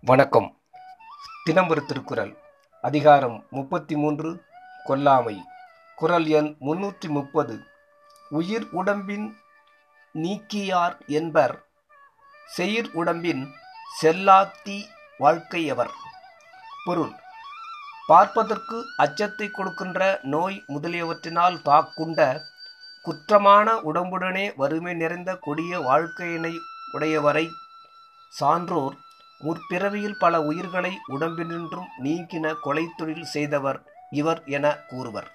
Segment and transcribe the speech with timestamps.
[0.00, 0.60] வணக்கம்.
[1.44, 2.36] தினம் ஒரு திருக்குறள்
[2.80, 4.44] அதிகாரம் முப்பத்தி மூன்று
[4.84, 5.42] கொல்லாமை.
[6.00, 7.54] குரல் எண் முன்னூற்றி முப்பது.
[8.28, 9.36] உயிர் உடம்பின்
[10.14, 11.54] நீக்கியார் என்பர்.
[12.46, 13.42] செயிர் உடம்பின்
[14.02, 14.76] செல்லாத்தி
[15.18, 15.92] வாழ்க்கையவர்.
[16.84, 17.12] பொருள்.
[18.06, 22.40] பார்ப்பதற்கு அச்சத்தை கொடுக்கின்ற நோய் முதலியவற்றினால் தாக்குண்ட
[23.04, 26.54] குற்றமான உடம்புடனே வறுமை நிறைந்த கொடிய வாழ்க்கையினை
[26.92, 27.48] உடையவரை
[28.28, 28.96] சான்றோர்
[29.40, 35.30] முற்பிறவியில் பல உயிர்களை உடம்பினின்றும் நீக்கின கொலை தொழில் செய்தவர் இவர் என கூறுவர்.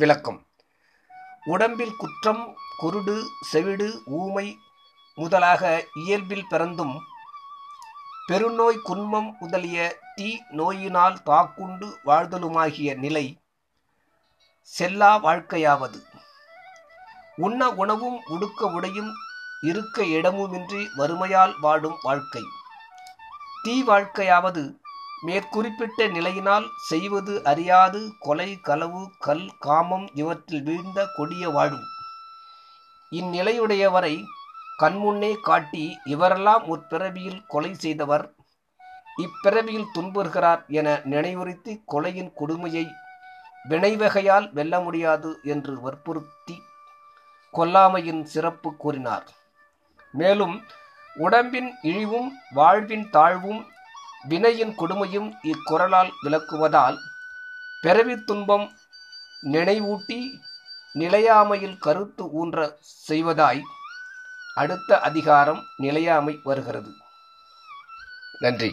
[0.00, 0.46] விளக்கம்.
[1.44, 4.58] உடம்பில் குற்றம் குருடு செவிடு ஊமை
[5.14, 7.00] முதலாக இயல்பில் பிறந்தும்
[8.28, 13.40] பெருநோய் குன்மம் முதலிய தீ நோயினால் தாக்குண்டு வாழ்தலுமாகிய நிலை
[14.60, 16.00] செல்லா வாழ்க்கையாவது.
[17.36, 19.12] உண்ண உணவும் உடுக்க உடையும்
[19.62, 22.42] இருக்க இடமுமின்றி வறுமையால் வாடும் வாழ்க்கை.
[23.62, 24.80] தீ வாழ்க்கையாவது
[25.22, 31.84] மேற்குறிப்பிட்ட நிலையினால் செய்வது அறியாது கொலை களவு கல் காமம் இவற்றில் வீழ்ந்த கொடிய வாழ்வு
[33.10, 34.24] இந்நிலையுடையவரை
[34.82, 38.34] கண்முன்னே காட்டி இவரெல்லாம் முற்பிறவியில் கொலை செய்தவர்
[39.16, 42.86] இப்பிறவியில் துன்புறுகிறார் என நினைவுறுத்தி கொலையின் கொடுமையை
[43.68, 46.62] வினைவகையால் வெல்ல முடியாது என்று வற்புறுத்தி
[47.54, 49.24] கொல்லாமையின் சிறப்பு கூறினார்.
[50.12, 50.62] மேலும்
[51.16, 53.66] உடம்பின் இழிவும் வாழ்வின் தாழ்வும்
[54.28, 56.98] வினையின் கொடுமையும் இக்குறளால் விளக்குவதால்
[57.82, 58.66] பிறவி துன்பம்
[59.42, 60.20] நினைவூட்டி
[60.94, 63.62] நிலையாமையில் கருத்து ஊன்ற செய்வதாய்
[64.54, 66.90] அடுத்த அதிகாரம் நிலையாமை வருகிறது.
[68.40, 68.70] நன்றி.